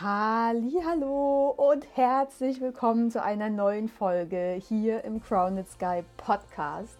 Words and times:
Hallo 0.00 1.54
und 1.56 1.84
herzlich 1.96 2.60
willkommen 2.60 3.10
zu 3.10 3.20
einer 3.20 3.50
neuen 3.50 3.88
Folge 3.88 4.56
hier 4.68 5.02
im 5.02 5.20
Crowned 5.20 5.68
Sky 5.68 6.04
Podcast. 6.16 6.96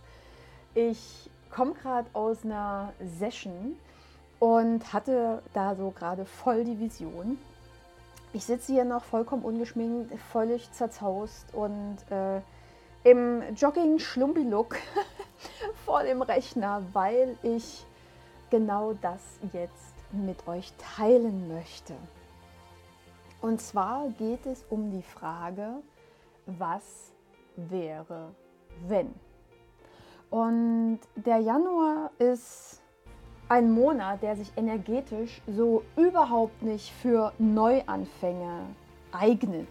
Ich 0.75 1.31
komme 1.49 1.75
gerade 1.75 2.09
aus 2.13 2.45
einer 2.45 2.93
Session 2.99 3.77
und 4.41 4.93
hatte 4.93 5.43
da 5.55 5.77
so 5.77 5.93
gerade 5.93 6.25
voll 6.25 6.65
die 6.65 6.81
Vision. 6.81 7.39
Ich 8.33 8.45
sitze 8.45 8.73
hier 8.73 8.85
noch 8.85 9.05
vollkommen 9.05 9.45
ungeschminkt, 9.45 10.13
völlig 10.33 10.73
zerzaust 10.73 11.55
und 11.55 11.99
äh, 12.11 12.41
im 13.09 13.45
Jogging-Schlumpi-Look 13.55 14.77
vor 15.85 16.03
dem 16.03 16.21
Rechner, 16.21 16.83
weil 16.95 17.39
ich 17.45 17.87
genau 18.51 18.95
das 18.95 19.23
jetzt 19.53 19.95
mit 20.11 20.49
euch 20.49 20.73
teilen 20.97 21.47
möchte. 21.47 21.95
Und 23.41 23.61
zwar 23.61 24.09
geht 24.19 24.47
es 24.47 24.65
um 24.69 24.91
die 24.91 25.03
Frage, 25.03 25.83
was 26.47 27.13
wäre, 27.57 28.35
wenn? 28.87 29.15
Und 30.31 31.01
der 31.15 31.39
Januar 31.39 32.11
ist 32.19 32.83
ein 33.49 33.71
Monat, 33.71 34.23
der 34.23 34.37
sich 34.37 34.53
energetisch 34.57 35.41
so 35.47 35.83
überhaupt 35.97 36.63
nicht 36.63 36.91
für 36.91 37.33
Neuanfänge 37.39 38.67
eignet. 39.13 39.69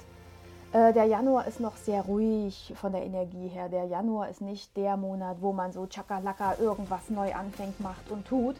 Äh, 0.73 0.94
der 0.94 1.05
Januar 1.05 1.47
ist 1.47 1.59
noch 1.59 1.75
sehr 1.75 2.02
ruhig 2.02 2.73
von 2.75 2.91
der 2.91 3.03
Energie 3.03 3.47
her. 3.47 3.70
Der 3.70 3.86
Januar 3.86 4.30
ist 4.30 4.41
nicht 4.41 4.75
der 4.75 4.97
Monat, 4.97 5.38
wo 5.42 5.53
man 5.53 5.72
so 5.72 5.86
tschakalaka 5.86 6.55
irgendwas 6.59 7.09
neu 7.09 7.33
anfängt, 7.33 7.80
macht 7.80 8.09
und 8.09 8.25
tut, 8.25 8.55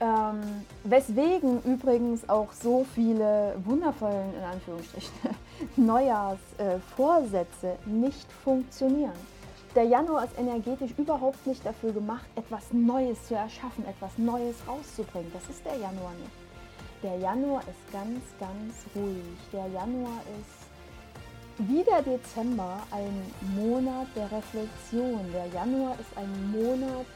ähm, 0.00 0.64
weswegen 0.84 1.62
übrigens 1.62 2.28
auch 2.28 2.52
so 2.52 2.86
viele 2.94 3.54
wundervollen, 3.64 4.34
in 4.34 4.44
Anführungsstrichen, 4.44 5.12
Neujahrsvorsätze 5.76 7.68
äh, 7.68 7.88
nicht 7.88 8.30
funktionieren. 8.44 9.18
Der 9.74 9.84
Januar 9.84 10.24
ist 10.24 10.38
energetisch 10.38 10.92
überhaupt 10.96 11.46
nicht 11.46 11.64
dafür 11.64 11.92
gemacht, 11.92 12.26
etwas 12.36 12.72
Neues 12.72 13.26
zu 13.26 13.34
erschaffen, 13.34 13.84
etwas 13.86 14.16
Neues 14.16 14.56
rauszubringen. 14.66 15.30
Das 15.32 15.48
ist 15.48 15.64
der 15.64 15.76
Januar 15.76 16.12
nicht. 16.12 16.32
Der 17.02 17.16
Januar 17.18 17.60
ist 17.60 17.92
ganz, 17.92 18.22
ganz 18.40 18.86
ruhig. 18.94 19.38
Der 19.52 19.66
Januar 19.68 20.20
ist 20.40 20.68
wie 21.58 21.82
der 21.84 22.02
Dezember 22.02 22.78
ein 22.90 23.22
Monat 23.56 24.06
der 24.16 24.30
Reflexion. 24.30 25.20
Der 25.32 25.46
Januar 25.48 25.94
ist 26.00 26.16
ein 26.16 26.50
Monat 26.50 27.06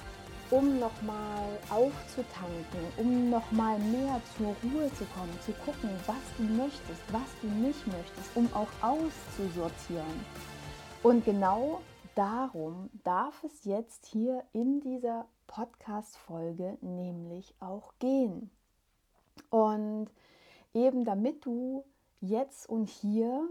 um 0.53 0.79
nochmal 0.79 1.59
aufzutanken, 1.71 2.81
um 2.99 3.31
nochmal 3.31 3.79
mehr 3.79 4.21
zur 4.37 4.49
Ruhe 4.63 4.93
zu 4.93 5.05
kommen, 5.07 5.37
zu 5.41 5.53
gucken, 5.65 5.89
was 6.07 6.17
du 6.37 6.43
möchtest, 6.43 7.01
was 7.11 7.29
du 7.41 7.49
nicht 7.49 7.87
möchtest, 7.87 8.37
um 8.37 8.49
auch 8.53 8.69
auszusortieren. 8.83 10.27
Und 11.03 11.25
genau 11.25 11.81
darum 12.15 12.91
darf 13.03 13.43
es 13.45 13.65
jetzt 13.65 14.05
hier 14.05 14.45
in 14.53 14.81
dieser 14.81 15.25
Podcast-Folge 15.47 16.77
nämlich 16.83 17.55
auch 17.59 17.95
gehen. 17.99 18.51
Und 19.49 20.09
eben 20.75 21.07
damit 21.07 21.47
du 21.47 21.83
jetzt 22.21 22.69
und 22.69 22.91
hier 22.91 23.49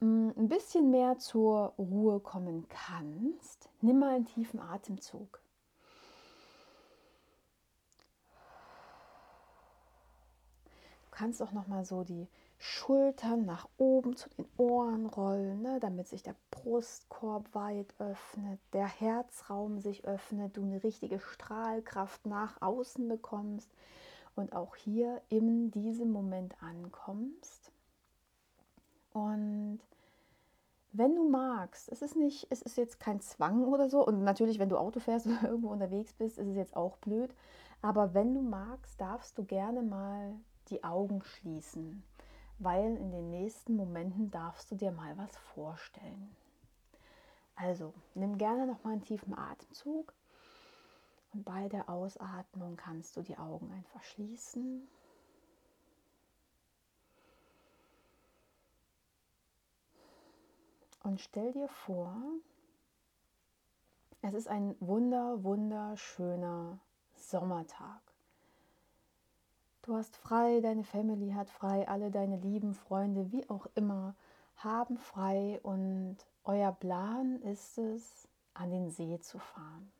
mm, 0.00 0.30
ein 0.36 0.48
bisschen 0.48 0.90
mehr 0.90 1.16
zur 1.16 1.72
Ruhe 1.78 2.20
kommen 2.20 2.66
kannst, 2.68 3.70
nimm 3.80 4.00
mal 4.00 4.16
einen 4.16 4.26
tiefen 4.26 4.60
Atemzug. 4.60 5.40
Kannst 11.16 11.42
auch 11.42 11.52
noch 11.52 11.66
mal 11.66 11.84
so 11.84 12.04
die 12.04 12.28
Schultern 12.58 13.46
nach 13.46 13.68
oben 13.78 14.16
zu 14.16 14.28
den 14.28 14.46
Ohren 14.58 15.06
rollen, 15.06 15.62
ne, 15.62 15.80
damit 15.80 16.08
sich 16.08 16.22
der 16.22 16.36
Brustkorb 16.50 17.54
weit 17.54 17.94
öffnet, 17.98 18.60
der 18.74 18.86
Herzraum 18.86 19.78
sich 19.78 20.04
öffnet, 20.04 20.56
du 20.56 20.62
eine 20.62 20.82
richtige 20.82 21.18
Strahlkraft 21.18 22.26
nach 22.26 22.60
außen 22.60 23.08
bekommst 23.08 23.70
und 24.34 24.54
auch 24.54 24.76
hier 24.76 25.22
in 25.30 25.70
diesem 25.70 26.12
Moment 26.12 26.54
ankommst. 26.62 27.72
Und 29.14 29.80
wenn 30.92 31.14
du 31.14 31.28
magst, 31.28 31.90
es 31.90 32.02
ist 32.02 32.16
nicht, 32.16 32.46
es 32.50 32.60
ist 32.60 32.76
jetzt 32.76 33.00
kein 33.00 33.20
Zwang 33.20 33.64
oder 33.64 33.88
so. 33.88 34.06
Und 34.06 34.22
natürlich, 34.22 34.58
wenn 34.58 34.68
du 34.68 34.76
Auto 34.76 35.00
fährst 35.00 35.26
oder 35.26 35.48
irgendwo 35.48 35.70
unterwegs 35.70 36.12
bist, 36.12 36.36
ist 36.36 36.48
es 36.48 36.56
jetzt 36.56 36.76
auch 36.76 36.98
blöd. 36.98 37.34
Aber 37.80 38.12
wenn 38.12 38.34
du 38.34 38.42
magst, 38.42 39.00
darfst 39.00 39.38
du 39.38 39.44
gerne 39.44 39.82
mal 39.82 40.34
die 40.70 40.84
Augen 40.84 41.22
schließen, 41.22 42.02
weil 42.58 42.96
in 42.96 43.10
den 43.10 43.30
nächsten 43.30 43.76
Momenten 43.76 44.30
darfst 44.30 44.70
du 44.70 44.74
dir 44.76 44.92
mal 44.92 45.16
was 45.18 45.36
vorstellen. 45.54 46.34
Also 47.54 47.94
nimm 48.14 48.36
gerne 48.36 48.66
noch 48.66 48.84
mal 48.84 48.92
einen 48.92 49.02
tiefen 49.02 49.36
Atemzug 49.36 50.12
und 51.32 51.44
bei 51.44 51.68
der 51.68 51.88
Ausatmung 51.88 52.76
kannst 52.76 53.16
du 53.16 53.22
die 53.22 53.38
Augen 53.38 53.70
einfach 53.72 54.02
schließen. 54.02 54.86
Und 61.02 61.20
stell 61.20 61.52
dir 61.52 61.68
vor, 61.68 62.16
es 64.22 64.34
ist 64.34 64.48
ein 64.48 64.74
wunder, 64.80 65.44
wunderschöner 65.44 66.80
Sommertag. 67.14 68.05
Du 69.86 69.94
hast 69.94 70.16
frei, 70.16 70.60
deine 70.60 70.82
Family 70.82 71.30
hat 71.30 71.48
frei, 71.48 71.86
alle 71.86 72.10
deine 72.10 72.38
lieben 72.38 72.74
Freunde, 72.74 73.30
wie 73.30 73.48
auch 73.48 73.68
immer, 73.76 74.16
haben 74.56 74.98
frei 74.98 75.60
und 75.62 76.16
euer 76.42 76.72
Plan 76.72 77.40
ist 77.42 77.78
es, 77.78 78.26
an 78.52 78.70
den 78.70 78.90
See 78.90 79.20
zu 79.20 79.38
fahren. 79.38 79.92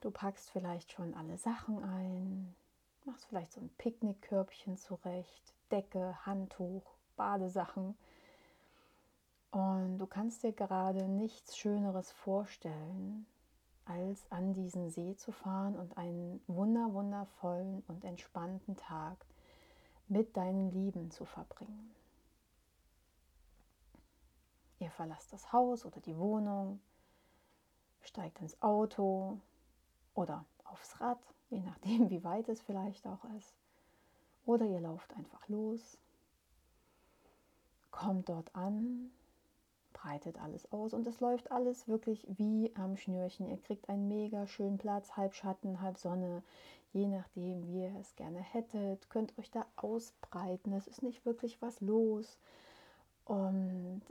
Du 0.00 0.10
packst 0.10 0.48
vielleicht 0.50 0.90
schon 0.92 1.12
alle 1.12 1.36
Sachen 1.36 1.84
ein, 1.84 2.54
machst 3.04 3.26
vielleicht 3.26 3.52
so 3.52 3.60
ein 3.60 3.68
Picknickkörbchen 3.76 4.78
zurecht, 4.78 5.52
Decke, 5.70 6.16
Handtuch, 6.24 6.94
Badesachen. 7.16 7.94
Und 9.50 9.98
du 9.98 10.06
kannst 10.06 10.44
dir 10.44 10.52
gerade 10.52 11.08
nichts 11.08 11.58
Schöneres 11.58 12.10
vorstellen, 12.10 13.26
als 13.88 14.30
an 14.30 14.52
diesen 14.52 14.90
See 14.90 15.16
zu 15.16 15.32
fahren 15.32 15.76
und 15.76 15.96
einen 15.96 16.40
wunder 16.46 16.92
wundervollen 16.92 17.82
und 17.88 18.04
entspannten 18.04 18.76
Tag 18.76 19.16
mit 20.08 20.36
deinen 20.36 20.70
Lieben 20.70 21.10
zu 21.10 21.24
verbringen. 21.24 21.94
Ihr 24.78 24.90
verlasst 24.90 25.32
das 25.32 25.52
Haus 25.52 25.84
oder 25.84 26.00
die 26.00 26.16
Wohnung, 26.16 26.80
steigt 28.02 28.40
ins 28.40 28.60
Auto 28.62 29.40
oder 30.14 30.44
aufs 30.64 31.00
Rad, 31.00 31.18
je 31.50 31.60
nachdem, 31.60 32.10
wie 32.10 32.22
weit 32.24 32.48
es 32.48 32.60
vielleicht 32.60 33.06
auch 33.06 33.24
ist. 33.36 33.54
Oder 34.46 34.66
ihr 34.66 34.80
lauft 34.80 35.14
einfach 35.14 35.46
los, 35.48 35.98
kommt 37.90 38.28
dort 38.28 38.54
an 38.54 39.10
breitet 40.02 40.40
alles 40.40 40.70
aus 40.72 40.94
und 40.94 41.06
es 41.06 41.20
läuft 41.20 41.50
alles 41.50 41.88
wirklich 41.88 42.26
wie 42.28 42.72
am 42.76 42.96
Schnürchen. 42.96 43.48
Ihr 43.48 43.58
kriegt 43.58 43.88
einen 43.88 44.08
mega 44.08 44.46
schönen 44.46 44.78
Platz, 44.78 45.16
halb 45.16 45.34
Schatten, 45.34 45.80
halb 45.80 45.98
Sonne, 45.98 46.42
je 46.92 47.08
nachdem, 47.08 47.66
wie 47.66 47.82
ihr 47.82 47.94
es 48.00 48.14
gerne 48.16 48.40
hättet. 48.40 49.10
Könnt 49.10 49.36
euch 49.38 49.50
da 49.50 49.66
ausbreiten. 49.76 50.72
Es 50.72 50.86
ist 50.86 51.02
nicht 51.02 51.26
wirklich 51.26 51.60
was 51.60 51.80
los. 51.80 52.38
Und 53.24 54.02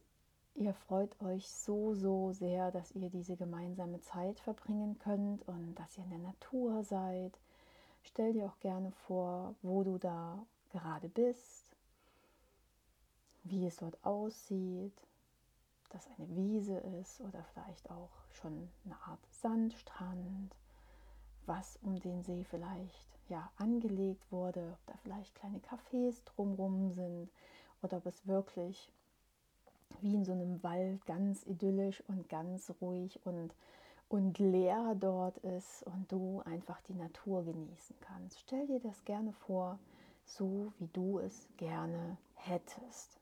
ihr 0.56 0.74
freut 0.74 1.20
euch 1.22 1.50
so, 1.50 1.94
so 1.94 2.32
sehr, 2.34 2.72
dass 2.72 2.92
ihr 2.92 3.10
diese 3.10 3.36
gemeinsame 3.36 4.02
Zeit 4.02 4.40
verbringen 4.40 5.00
könnt 5.00 5.48
und 5.48 5.76
dass 5.76 5.98
ihr 5.98 6.04
in 6.04 6.10
der 6.10 6.20
Natur 6.20 6.84
seid. 6.84 7.38
Stell 8.04 8.34
dir 8.34 8.46
auch 8.46 8.60
gerne 8.60 8.92
vor, 8.92 9.56
wo 9.62 9.84
du 9.84 9.98
da 9.98 10.46
gerade 10.72 11.10
bist, 11.10 11.66
wie 13.44 13.66
es 13.66 13.78
dort 13.78 13.98
aussieht, 14.04 14.94
das 15.90 16.08
eine 16.18 16.28
Wiese 16.36 16.78
ist 16.78 17.22
oder 17.22 17.44
vielleicht 17.54 17.90
auch 17.90 18.10
schon 18.30 18.70
eine 18.86 18.96
Art 19.06 19.20
Sandstrand, 19.32 20.56
was 21.46 21.78
um 21.82 22.00
den 22.00 22.24
See 22.24 22.44
vielleicht 22.44 23.08
ja 23.30 23.50
angelegt 23.58 24.32
wurde, 24.32 24.74
ob 24.74 24.86
da 24.86 24.98
vielleicht 25.04 25.36
kleine 25.36 25.60
Cafés 25.60 26.24
drumrum 26.26 26.92
sind 26.92 27.30
oder 27.82 27.98
ob 27.98 28.06
es 28.06 28.28
wirklich 28.28 28.92
wie 30.02 30.14
in 30.14 30.26
so 30.26 30.34
einem 30.34 30.62
Wald 30.64 31.06
ganz 31.06 31.46
idyllisch 31.46 32.04
und 32.08 32.30
ganz 32.30 32.74
ruhig 32.82 33.20
und, 33.26 33.56
und 34.10 34.38
leer 34.38 34.96
dort 35.00 35.38
ist 35.40 35.84
und 35.84 36.12
du 36.12 36.42
einfach 36.46 36.82
die 36.82 36.94
Natur 36.94 37.44
genießen 37.46 37.96
kannst. 38.02 38.40
Stell 38.40 38.68
dir 38.68 38.80
das 38.80 39.04
gerne 39.06 39.34
vor, 39.34 39.80
so 40.26 40.74
wie 40.78 40.88
du 40.88 41.20
es 41.20 41.48
gerne 41.58 42.18
hättest. 42.36 43.20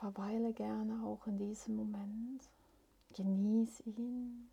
Verweile 0.00 0.54
gerne 0.54 1.04
auch 1.04 1.26
in 1.26 1.36
diesem 1.36 1.76
Moment. 1.76 2.48
Genieß 3.14 3.82
ihn. 3.86 4.48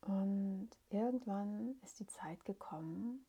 Und 0.00 0.70
irgendwann 0.88 1.74
ist 1.84 2.00
die 2.00 2.06
Zeit 2.06 2.44
gekommen, 2.46 3.26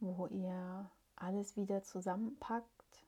wo 0.00 0.26
ihr 0.28 0.90
alles 1.16 1.56
wieder 1.56 1.82
zusammenpackt, 1.82 3.04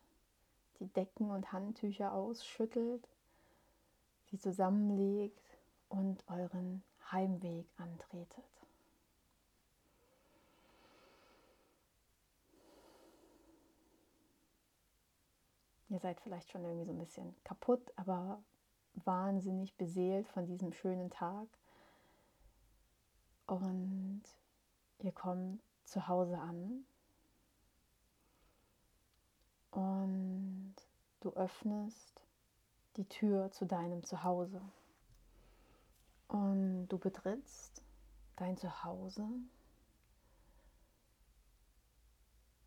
die 0.79 0.89
Decken 0.89 1.31
und 1.31 1.53
Handtücher 1.53 2.13
ausschüttelt, 2.13 3.09
sie 4.31 4.39
zusammenlegt 4.39 5.59
und 5.89 6.23
euren 6.29 6.83
Heimweg 7.11 7.67
antretet. 7.79 8.58
Ihr 15.91 15.99
seid 16.01 16.21
vielleicht 16.21 16.51
schon 16.51 16.65
irgendwie 16.65 16.85
so 16.85 16.93
ein 16.93 16.99
bisschen 16.99 17.35
kaputt, 17.45 17.93
aber 17.97 18.43
wahnsinnig 19.05 19.75
beseelt 19.77 20.29
von 20.29 20.47
diesem 20.47 20.73
schönen 20.73 21.11
Tag. 21.11 21.47
Und 23.47 24.23
ihr 24.99 25.13
kommt 25.13 25.63
zu 25.85 26.07
Hause 26.07 26.39
an. 26.39 26.85
Und 29.71 30.75
du 31.21 31.31
öffnest 31.31 32.21
die 32.97 33.07
Tür 33.07 33.51
zu 33.51 33.65
deinem 33.65 34.05
Zuhause. 34.05 34.61
Und 36.27 36.89
du 36.89 36.99
betrittst 36.99 37.83
dein 38.37 38.59
Zuhause 38.59 39.27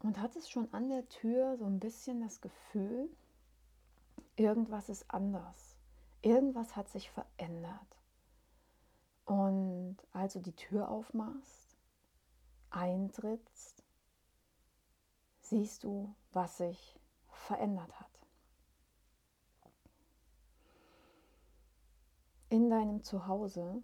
und 0.04 0.20
hattest 0.20 0.52
schon 0.52 0.72
an 0.74 0.90
der 0.90 1.08
Tür 1.10 1.58
so 1.58 1.66
ein 1.66 1.80
bisschen 1.80 2.22
das 2.22 2.42
Gefühl, 2.42 3.10
irgendwas 4.36 4.90
ist 4.90 5.10
anders, 5.10 5.78
irgendwas 6.22 6.76
hat 6.76 6.90
sich 6.90 7.12
verändert. 7.12 7.98
Und 9.26 9.98
als 10.12 10.34
du 10.34 10.40
die 10.40 10.56
Tür 10.56 10.90
aufmachst, 10.90 11.78
eintrittst, 12.72 13.84
siehst 15.40 15.84
du, 15.84 16.16
was 16.32 16.58
sich 16.58 17.00
verändert 17.28 18.00
hat. 18.00 18.08
In 22.50 22.70
deinem 22.70 23.04
Zuhause 23.04 23.82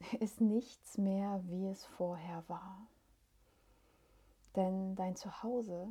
ist 0.20 0.40
nichts 0.40 0.98
mehr, 0.98 1.42
wie 1.46 1.66
es 1.66 1.84
vorher 1.84 2.42
war. 2.48 2.88
Denn 4.56 4.96
dein 4.96 5.16
Zuhause 5.16 5.88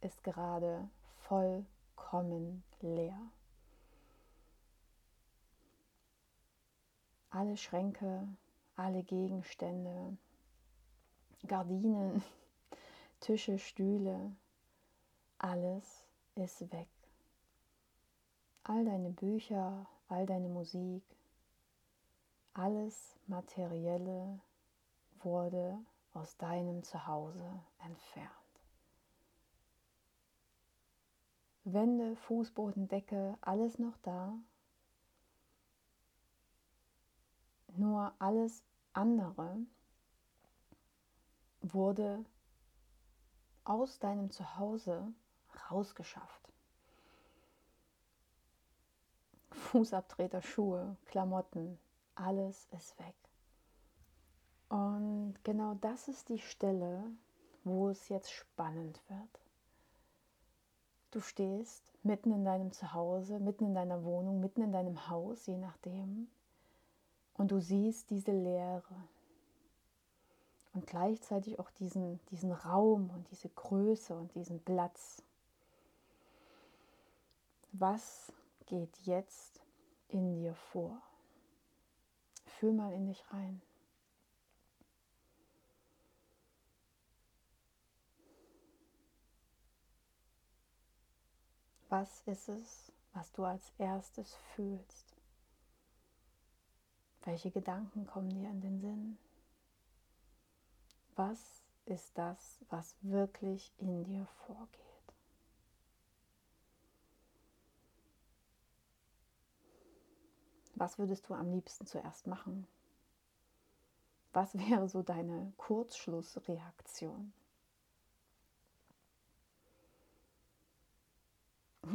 ist 0.00 0.22
gerade 0.22 0.88
vollkommen 1.16 2.62
leer. 2.80 3.18
alle 7.30 7.56
Schränke, 7.56 8.26
alle 8.76 9.02
Gegenstände, 9.02 10.16
Gardinen, 11.46 12.22
Tische, 13.20 13.58
Stühle, 13.58 14.34
alles 15.38 16.06
ist 16.34 16.60
weg. 16.72 16.88
All 18.64 18.84
deine 18.84 19.10
Bücher, 19.10 19.86
all 20.08 20.26
deine 20.26 20.48
Musik, 20.48 21.02
alles 22.54 23.16
Materielle 23.26 24.40
wurde 25.20 25.78
aus 26.18 26.36
deinem 26.36 26.82
Zuhause 26.82 27.62
entfernt. 27.78 28.28
Wände, 31.64 32.16
Fußboden, 32.16 32.88
Decke, 32.88 33.36
alles 33.40 33.78
noch 33.78 33.96
da, 33.98 34.38
Nur 37.78 38.12
alles 38.18 38.64
andere 38.92 39.56
wurde 41.60 42.24
aus 43.62 44.00
deinem 44.00 44.32
Zuhause 44.32 45.12
rausgeschafft. 45.70 46.52
Fußabtreter, 49.52 50.42
Schuhe, 50.42 50.96
Klamotten, 51.06 51.78
alles 52.16 52.66
ist 52.72 52.98
weg. 52.98 53.27
Und 54.68 55.34
genau 55.44 55.74
das 55.80 56.08
ist 56.08 56.28
die 56.28 56.38
Stelle, 56.38 57.04
wo 57.64 57.88
es 57.88 58.08
jetzt 58.08 58.30
spannend 58.30 59.00
wird. 59.08 59.40
Du 61.10 61.20
stehst 61.20 61.82
mitten 62.02 62.32
in 62.32 62.44
deinem 62.44 62.72
Zuhause, 62.72 63.38
mitten 63.38 63.64
in 63.64 63.74
deiner 63.74 64.04
Wohnung, 64.04 64.40
mitten 64.40 64.60
in 64.60 64.72
deinem 64.72 65.08
Haus, 65.08 65.46
je 65.46 65.56
nachdem, 65.56 66.28
und 67.34 67.50
du 67.50 67.60
siehst 67.60 68.10
diese 68.10 68.32
Leere 68.32 69.08
und 70.74 70.86
gleichzeitig 70.86 71.58
auch 71.58 71.70
diesen, 71.70 72.20
diesen 72.30 72.52
Raum 72.52 73.10
und 73.10 73.30
diese 73.30 73.48
Größe 73.48 74.14
und 74.14 74.34
diesen 74.34 74.60
Platz. 74.60 75.22
Was 77.72 78.32
geht 78.66 78.94
jetzt 79.06 79.60
in 80.08 80.34
dir 80.34 80.54
vor? 80.54 81.00
Fühl 82.44 82.72
mal 82.72 82.92
in 82.92 83.06
dich 83.06 83.24
rein. 83.32 83.62
Was 91.88 92.20
ist 92.26 92.48
es, 92.50 92.92
was 93.14 93.32
du 93.32 93.44
als 93.44 93.72
erstes 93.78 94.34
fühlst? 94.54 95.16
Welche 97.24 97.50
Gedanken 97.50 98.06
kommen 98.06 98.30
dir 98.30 98.50
in 98.50 98.60
den 98.60 98.78
Sinn? 98.80 99.18
Was 101.16 101.62
ist 101.86 102.16
das, 102.16 102.58
was 102.68 102.94
wirklich 103.00 103.72
in 103.78 104.04
dir 104.04 104.26
vorgeht? 104.46 104.84
Was 110.74 110.98
würdest 110.98 111.28
du 111.28 111.34
am 111.34 111.50
liebsten 111.50 111.86
zuerst 111.86 112.26
machen? 112.26 112.68
Was 114.32 114.54
wäre 114.58 114.88
so 114.88 115.02
deine 115.02 115.52
Kurzschlussreaktion? 115.56 117.32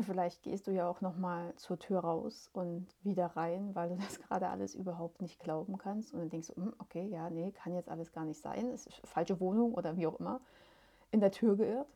Vielleicht 0.05 0.43
gehst 0.43 0.67
du 0.67 0.71
ja 0.71 0.87
auch 0.87 1.01
noch 1.01 1.15
mal 1.17 1.55
zur 1.55 1.79
Tür 1.79 1.99
raus 1.99 2.49
und 2.53 2.87
wieder 3.03 3.27
rein, 3.27 3.73
weil 3.75 3.89
du 3.89 3.95
das 4.03 4.19
gerade 4.19 4.49
alles 4.49 4.75
überhaupt 4.75 5.21
nicht 5.21 5.39
glauben 5.39 5.77
kannst 5.77 6.13
und 6.13 6.19
dann 6.19 6.29
denkst 6.29 6.49
du, 6.49 6.55
hm, 6.55 6.73
okay, 6.79 7.07
ja, 7.07 7.29
nee, 7.29 7.51
kann 7.51 7.73
jetzt 7.73 7.89
alles 7.89 8.11
gar 8.11 8.25
nicht 8.25 8.41
sein, 8.41 8.71
es 8.71 8.87
ist 8.87 9.07
falsche 9.07 9.39
Wohnung 9.39 9.73
oder 9.73 9.95
wie 9.97 10.07
auch 10.07 10.19
immer, 10.19 10.41
in 11.11 11.19
der 11.19 11.31
Tür 11.31 11.55
geirrt. 11.55 11.87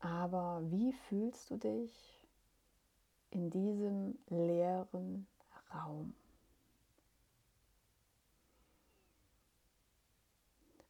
Aber 0.00 0.60
wie 0.64 0.92
fühlst 0.92 1.50
du 1.50 1.56
dich 1.56 2.20
in 3.30 3.50
diesem 3.50 4.18
leeren 4.28 5.26
Raum? 5.72 6.14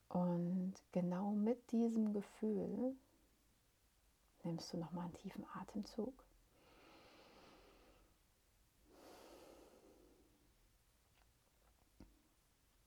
Und 0.08 0.74
genau 0.92 1.32
mit 1.32 1.70
diesem 1.72 2.12
Gefühl 2.12 2.94
nimmst 4.44 4.72
du 4.72 4.76
nochmal 4.76 5.04
einen 5.04 5.14
tiefen 5.14 5.44
Atemzug. 5.54 6.12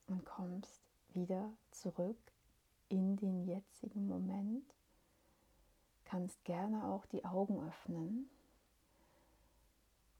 Und 0.08 0.24
kommst 0.26 0.82
wieder 1.14 1.52
zurück 1.72 2.18
in 2.90 3.18
den 3.18 3.46
jetzigen 3.46 4.08
Moment. 4.08 4.64
Kannst 6.06 6.44
gerne 6.46 6.86
auch 6.86 7.06
die 7.08 7.26
Augen 7.26 7.68
öffnen 7.68 8.30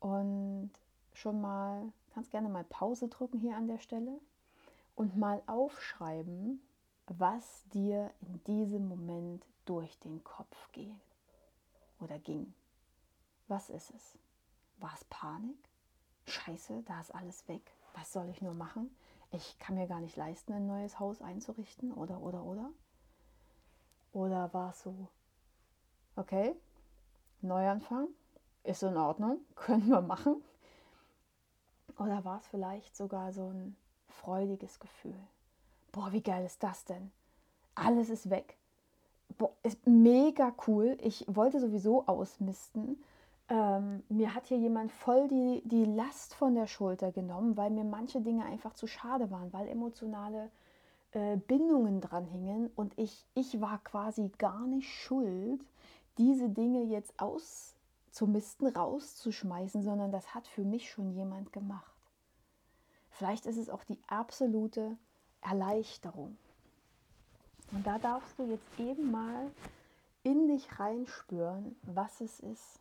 und 0.02 0.72
schon 1.14 1.40
mal, 1.40 1.94
kannst 2.14 2.32
gerne 2.32 2.50
mal 2.50 2.66
Pause 2.66 3.08
drücken 3.08 3.40
hier 3.40 3.56
an 3.56 3.68
der 3.68 3.80
Stelle 3.80 4.20
und 4.96 5.16
mal 5.16 5.42
aufschreiben, 5.48 6.62
was 7.08 7.64
dir 7.70 8.12
in 8.20 8.44
diesem 8.44 8.90
Moment 8.90 9.46
durch 9.66 9.98
den 10.00 10.22
Kopf 10.26 10.72
geht 10.74 11.17
oder 12.00 12.20
ging. 12.20 12.54
Was 13.48 13.70
ist 13.70 13.92
es? 13.92 14.18
War 14.78 14.94
es 14.94 15.04
Panik? 15.06 15.58
Scheiße, 16.26 16.84
da 16.84 17.00
ist 17.00 17.16
alles 17.16 17.48
weg. 17.48 17.72
Was 17.94 18.12
soll 18.12 18.30
ich 18.30 18.42
nur 18.42 18.54
machen? 18.54 18.96
Ich 19.32 19.58
kann 19.60 19.76
mir 19.76 19.88
gar 19.88 20.02
nicht 20.02 20.16
leisten, 20.16 20.54
ein 20.54 20.68
neues 20.68 21.00
Haus 21.00 21.22
einzurichten 21.22 21.94
oder 21.94 22.22
oder 22.22 22.44
oder. 22.44 22.70
Oder 24.14 24.54
war 24.54 24.72
es 24.72 24.82
so, 24.82 25.08
okay, 26.16 26.56
Neuanfang, 27.42 28.08
ist 28.64 28.84
in 28.84 28.98
Ordnung, 28.98 29.40
können 29.56 29.88
wir 29.88 30.02
machen. 30.02 30.44
Oder 31.98 32.24
war 32.26 32.40
es 32.40 32.48
vielleicht 32.48 32.96
sogar 32.96 33.32
so 33.34 33.50
ein 33.50 33.76
freudiges 34.08 34.80
Gefühl. 34.80 35.20
Boah, 35.92 36.12
wie 36.12 36.22
geil 36.22 36.46
ist 36.46 36.62
das 36.62 36.86
denn? 36.86 37.12
Alles 37.76 38.10
ist 38.10 38.30
weg. 38.30 38.58
Boah, 39.38 39.52
ist 39.64 39.86
mega 39.86 40.54
cool. 40.68 40.98
Ich 41.02 41.26
wollte 41.28 41.60
sowieso 41.60 42.08
ausmisten. 42.08 43.04
Ähm, 43.50 44.04
mir 44.10 44.34
hat 44.34 44.48
hier 44.48 44.58
jemand 44.58 44.92
voll 44.92 45.28
die, 45.28 45.62
die 45.66 45.86
Last 45.86 46.34
von 46.34 46.56
der 46.56 46.68
Schulter 46.68 47.12
genommen, 47.12 47.56
weil 47.56 47.70
mir 47.70 47.86
manche 47.86 48.20
Dinge 48.20 48.46
einfach 48.46 48.74
zu 48.74 48.88
schade 48.88 49.32
waren, 49.32 49.54
weil 49.54 49.70
emotionale 49.70 50.50
äh, 51.12 51.38
Bindungen 51.38 52.02
dran 52.02 52.26
hingen 52.26 52.70
und 52.76 52.98
ich, 52.98 53.26
ich 53.36 53.62
war 53.62 53.80
quasi 53.84 54.30
gar 54.38 54.68
nicht 54.68 54.90
schuld, 54.90 55.64
diese 56.18 56.50
Dinge 56.50 56.84
jetzt 56.84 57.14
auszumisten, 57.20 58.68
rauszuschmeißen, 58.68 59.82
sondern 59.82 60.12
das 60.12 60.36
hat 60.36 60.48
für 60.48 60.64
mich 60.64 60.90
schon 60.90 61.12
jemand 61.12 61.54
gemacht. 61.54 61.96
Vielleicht 63.12 63.46
ist 63.46 63.58
es 63.58 63.70
auch 63.70 63.84
die 63.86 64.00
absolute 64.08 64.98
Erleichterung. 65.42 66.38
Und 67.72 67.86
da 67.86 68.00
darfst 68.00 68.38
du 68.40 68.44
jetzt 68.44 68.80
eben 68.80 69.12
mal 69.12 69.52
in 70.24 70.48
dich 70.48 70.80
reinspüren, 70.80 71.76
was 71.84 72.22
es 72.22 72.40
ist. 72.40 72.80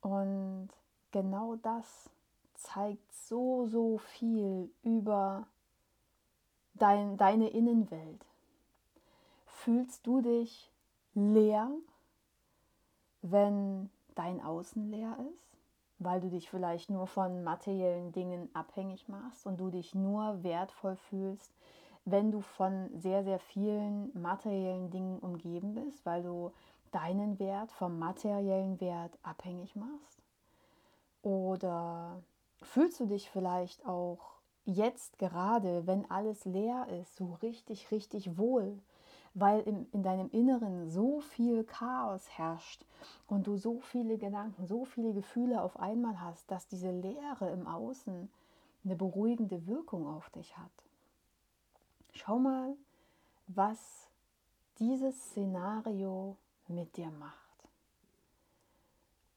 Und 0.00 0.68
genau 1.10 1.56
das 1.56 2.10
zeigt 2.54 3.12
so, 3.12 3.66
so 3.66 3.98
viel 3.98 4.70
über 4.82 5.46
dein, 6.74 7.16
deine 7.16 7.48
Innenwelt. 7.48 8.24
Fühlst 9.46 10.06
du 10.06 10.20
dich 10.20 10.70
leer, 11.14 11.70
wenn 13.22 13.90
dein 14.14 14.40
Außen 14.40 14.90
leer 14.90 15.16
ist? 15.32 15.58
Weil 15.98 16.20
du 16.20 16.28
dich 16.28 16.50
vielleicht 16.50 16.90
nur 16.90 17.06
von 17.06 17.42
materiellen 17.42 18.12
Dingen 18.12 18.50
abhängig 18.54 19.08
machst 19.08 19.46
und 19.46 19.58
du 19.58 19.70
dich 19.70 19.94
nur 19.94 20.42
wertvoll 20.42 20.96
fühlst, 20.96 21.50
wenn 22.06 22.30
du 22.30 22.40
von 22.40 22.88
sehr, 22.94 23.24
sehr 23.24 23.40
vielen 23.40 24.10
materiellen 24.18 24.90
Dingen 24.90 25.18
umgeben 25.18 25.74
bist, 25.74 26.06
weil 26.06 26.22
du 26.22 26.52
deinen 26.92 27.38
Wert 27.38 27.72
vom 27.72 27.98
materiellen 27.98 28.80
Wert 28.80 29.18
abhängig 29.22 29.74
machst? 29.76 30.22
Oder 31.22 32.22
fühlst 32.62 33.00
du 33.00 33.06
dich 33.06 33.28
vielleicht 33.28 33.84
auch 33.84 34.36
jetzt 34.64 35.18
gerade, 35.18 35.86
wenn 35.86 36.08
alles 36.10 36.44
leer 36.44 36.86
ist, 37.00 37.16
so 37.16 37.34
richtig, 37.42 37.90
richtig 37.90 38.38
wohl, 38.38 38.78
weil 39.34 39.60
in, 39.62 39.86
in 39.90 40.02
deinem 40.04 40.30
Inneren 40.30 40.88
so 40.88 41.20
viel 41.20 41.64
Chaos 41.64 42.28
herrscht 42.38 42.86
und 43.26 43.48
du 43.48 43.56
so 43.56 43.80
viele 43.80 44.16
Gedanken, 44.16 44.66
so 44.66 44.84
viele 44.84 45.12
Gefühle 45.12 45.60
auf 45.60 45.78
einmal 45.78 46.20
hast, 46.20 46.50
dass 46.50 46.68
diese 46.68 46.90
Leere 46.90 47.50
im 47.50 47.66
Außen 47.66 48.30
eine 48.84 48.96
beruhigende 48.96 49.66
Wirkung 49.66 50.06
auf 50.06 50.30
dich 50.30 50.56
hat. 50.56 50.85
Schau 52.16 52.38
mal, 52.38 52.76
was 53.46 54.10
dieses 54.78 55.16
Szenario 55.30 56.36
mit 56.68 56.96
dir 56.96 57.10
macht. 57.10 57.68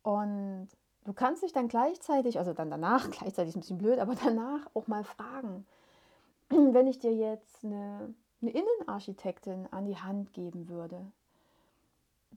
Und 0.01 0.69
Du 1.09 1.13
kannst 1.13 1.41
dich 1.41 1.53
dann 1.53 1.67
gleichzeitig, 1.69 2.38
also 2.38 2.53
dann 2.53 2.69
danach, 2.69 3.09
gleichzeitig 3.12 3.50
ist 3.50 3.55
ein 3.55 3.62
bisschen 3.62 3.77
blöd, 3.79 3.98
aber 3.98 4.13
danach 4.13 4.69
auch 4.75 4.86
mal 4.86 5.03
fragen, 5.03 5.65
wenn 6.50 6.86
ich 6.86 7.00
dir 7.00 7.15
jetzt 7.15 7.65
eine, 7.65 8.13
eine 8.41 8.51
Innenarchitektin 8.51 9.67
an 9.71 9.86
die 9.86 9.98
Hand 9.98 10.33
geben 10.33 10.69
würde, 10.69 11.12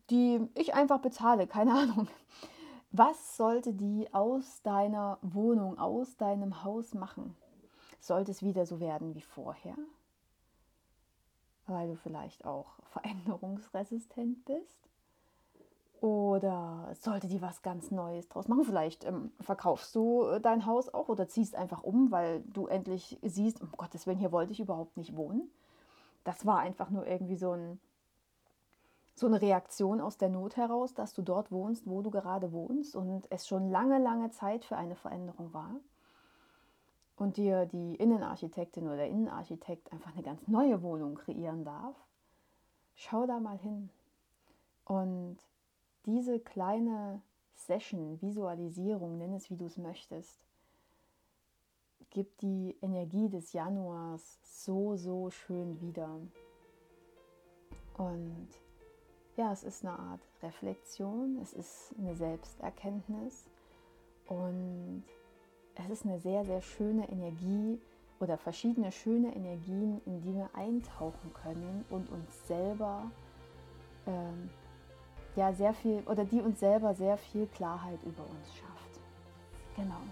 die 0.09 0.49
ich 0.55 0.75
einfach 0.75 1.01
bezahle, 1.01 1.47
keine 1.47 1.75
Ahnung. 1.79 2.09
Was 2.93 3.37
sollte 3.37 3.75
die 3.75 4.09
aus 4.13 4.63
deiner 4.63 5.19
Wohnung, 5.21 5.79
aus 5.79 6.17
deinem 6.17 6.63
Haus 6.63 6.95
machen? 6.95 7.37
Sollte 8.01 8.31
es 8.31 8.43
wieder 8.43 8.65
so 8.65 8.81
werden 8.81 9.15
wie 9.15 9.21
vorher? 9.21 9.77
Weil 11.67 11.89
du 11.89 11.97
vielleicht 11.97 12.45
auch 12.45 12.67
veränderungsresistent 12.91 14.45
bist? 14.45 14.83
Oder 16.03 16.89
sollte 16.95 17.29
die 17.29 17.41
was 17.41 17.63
ganz 17.63 17.93
Neues 17.93 18.29
draus 18.29 18.49
machen? 18.49 18.65
Vielleicht 18.65 19.05
ähm, 19.05 19.31
verkaufst 19.39 19.95
du 19.95 20.25
äh, 20.25 20.41
dein 20.41 20.67
Haus 20.67 20.93
auch 20.93 21.09
oder 21.09 21.29
ziehst 21.29 21.55
einfach 21.55 21.85
um, 21.85 22.11
weil 22.11 22.43
du 22.43 22.67
endlich 22.67 23.21
siehst, 23.23 23.61
um 23.61 23.71
Gottes 23.71 24.09
Willen, 24.09 24.19
hier 24.19 24.33
wollte 24.33 24.51
ich 24.51 24.59
überhaupt 24.59 24.97
nicht 24.97 25.15
wohnen. 25.15 25.49
Das 26.25 26.45
war 26.45 26.59
einfach 26.59 26.91
nur 26.91 27.07
irgendwie 27.07 27.37
so, 27.37 27.53
ein, 27.53 27.79
so 29.15 29.29
eine 29.29 29.41
Reaktion 29.41 30.01
aus 30.01 30.19
der 30.19 30.29
Not 30.29 30.57
heraus, 30.57 30.93
dass 30.93 31.15
du 31.15 31.23
dort 31.23 31.53
wohnst, 31.53 31.87
wo 31.87 32.03
du 32.03 32.11
gerade 32.11 32.51
wohnst 32.51 32.97
und 32.97 33.31
es 33.31 33.47
schon 33.47 33.71
lange, 33.71 34.01
lange 34.01 34.33
Zeit 34.33 34.65
für 34.65 34.77
eine 34.77 34.97
Veränderung 34.97 35.53
war. 35.53 35.77
Und 37.23 37.37
dir 37.37 37.67
die 37.67 37.95
Innenarchitektin 37.95 38.83
oder 38.83 38.97
der 38.97 39.09
Innenarchitekt 39.09 39.93
einfach 39.93 40.13
eine 40.13 40.25
ganz 40.25 40.49
neue 40.49 40.83
Wohnung 40.83 41.15
kreieren 41.15 41.65
darf. 41.65 41.95
Schau 42.97 43.29
da 43.29 43.39
mal 43.39 43.57
hin. 43.59 43.91
Und 44.85 45.37
diese 46.05 46.41
kleine 46.41 47.23
Session, 47.55 48.21
Visualisierung, 48.21 49.19
nenn 49.19 49.35
es 49.35 49.51
wie 49.51 49.57
du 49.57 49.67
es 49.67 49.79
möchtest, 49.79 50.41
gibt 52.11 52.43
die 52.43 52.77
Energie 52.83 53.29
des 53.29 53.53
Januars 53.53 54.41
so, 54.43 54.97
so 54.97 55.31
schön 55.31 55.81
wieder. 55.81 56.19
Und 57.99 58.49
ja, 59.37 59.53
es 59.53 59.63
ist 59.63 59.87
eine 59.87 59.97
Art 59.97 60.23
Reflexion, 60.43 61.39
es 61.41 61.53
ist 61.53 61.95
eine 62.01 62.17
Selbsterkenntnis 62.17 63.47
und 64.27 65.05
es 65.75 65.91
ist 65.91 66.05
eine 66.05 66.19
sehr, 66.19 66.45
sehr 66.45 66.61
schöne 66.61 67.09
Energie 67.09 67.81
oder 68.21 68.39
verschiedene 68.39 68.93
schöne 68.93 69.35
Energien, 69.35 70.01
in 70.07 70.21
die 70.21 70.35
wir 70.35 70.51
eintauchen 70.55 71.33
können 71.35 71.85
und 71.91 72.11
uns 72.11 72.47
selber 72.47 73.11
ähm, 74.07 74.51
ja 75.37 75.53
sehr 75.53 75.73
viel 75.75 76.03
oder 76.07 76.25
die 76.25 76.41
uns 76.41 76.61
selber 76.61 76.95
sehr 76.95 77.17
viel 77.17 77.47
Klarheit 77.47 78.03
über 78.05 78.23
uns 78.23 78.55
schafft. 78.55 79.01
Genau. 79.77 80.03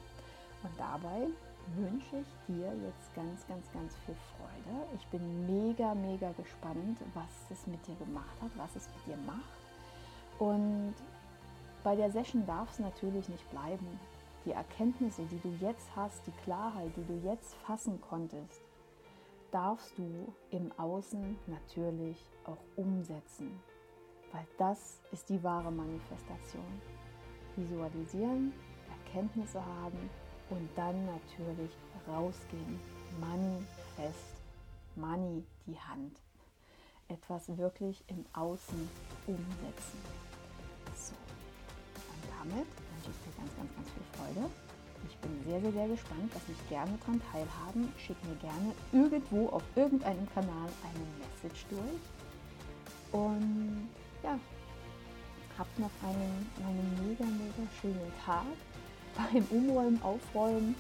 Und 0.63 0.73
dabei 0.79 1.29
wünsche 1.77 2.17
ich 2.17 2.55
dir 2.55 2.73
jetzt 2.85 3.15
ganz, 3.15 3.47
ganz, 3.47 3.71
ganz 3.73 3.95
viel 4.05 4.17
Freude. 4.37 4.87
Ich 4.97 5.07
bin 5.09 5.47
mega, 5.47 5.95
mega 5.95 6.33
gespannt, 6.33 6.99
was 7.15 7.51
es 7.51 7.67
mit 7.67 7.87
dir 7.87 7.95
gemacht 7.97 8.41
hat, 8.41 8.51
was 8.57 8.75
es 8.77 8.89
mit 8.89 9.07
dir 9.07 9.23
macht. 9.27 9.61
Und 10.39 10.95
bei 11.85 11.97
der 11.97 12.11
Session 12.11 12.47
darf 12.47 12.71
es 12.71 12.79
natürlich 12.79 13.29
nicht 13.29 13.49
bleiben. 13.51 14.01
Die 14.45 14.53
Erkenntnisse, 14.53 15.23
die 15.27 15.39
du 15.41 15.51
jetzt 15.61 15.95
hast, 15.95 16.27
die 16.27 16.33
Klarheit, 16.45 16.91
die 16.97 17.05
du 17.05 17.29
jetzt 17.29 17.55
fassen 17.67 18.01
konntest, 18.01 18.63
darfst 19.51 19.99
du 19.99 20.33
im 20.51 20.73
Außen 20.79 21.37
natürlich 21.47 22.17
auch 22.45 22.63
umsetzen. 22.77 23.61
Weil 24.33 24.47
das 24.59 25.01
ist 25.13 25.29
die 25.29 25.43
wahre 25.43 25.71
Manifestation. 25.71 26.65
Visualisieren, 27.57 28.53
Erkenntnisse 29.05 29.65
haben 29.65 30.09
und 30.51 30.69
dann 30.77 31.05
natürlich 31.07 31.73
rausgehen. 32.09 32.81
Manifest, 33.21 34.41
Money, 34.97 35.45
die 35.67 35.79
Hand. 35.79 36.21
Etwas 37.09 37.57
wirklich 37.59 38.05
im 38.07 38.25
Außen 38.33 38.89
umsetzen. 39.27 39.99
So, 40.95 41.15
und 41.15 42.51
damit 42.51 42.67
wünsche 43.01 43.11
ich 43.11 43.33
dir 43.33 43.37
ganz, 43.41 43.57
ganz, 43.57 43.71
ganz 43.75 43.89
viel 43.91 44.07
Freude. 44.17 44.51
Ich 45.09 45.17
bin 45.19 45.33
sehr, 45.47 45.61
sehr, 45.61 45.73
sehr 45.73 45.89
gespannt. 45.89 46.31
Lass 46.35 46.49
mich 46.49 46.69
gerne 46.69 46.93
daran 47.01 47.23
teilhaben. 47.33 47.93
Schick 47.97 48.17
mir 48.25 48.37
gerne 48.37 48.75
irgendwo 48.93 49.49
auf 49.49 49.63
irgendeinem 49.75 50.29
Kanal 50.35 50.69
eine 50.85 51.05
Message 51.19 51.65
durch. 51.71 52.03
Und 53.13 53.89
ja, 54.23 54.39
habt 55.59 55.79
noch 55.79 55.91
einen, 56.03 56.47
einen 56.67 57.09
mega, 57.09 57.25
mega 57.25 57.69
schönen 57.81 58.13
Tag 58.25 58.45
beim 59.17 59.45
Umräumen, 59.51 60.03
Aufräumen, 60.03 60.75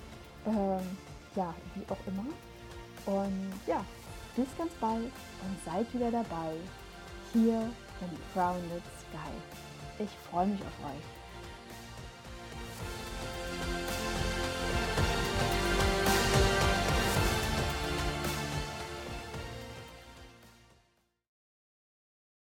ähm, 0.46 0.96
ja, 1.34 1.54
wie 1.74 1.84
auch 1.90 2.06
immer. 2.06 2.26
Und 3.06 3.52
ja, 3.66 3.84
bis 4.36 4.46
ganz 4.56 4.72
bald 4.80 5.04
und 5.04 5.64
seid 5.64 5.92
wieder 5.94 6.10
dabei 6.10 6.54
hier 7.32 7.70
im 8.00 8.18
Grounded 8.34 8.82
Sky. 9.00 9.32
Ich 9.98 10.10
freue 10.30 10.46
mich 10.46 10.60
auf 10.60 10.90
euch. 10.90 11.19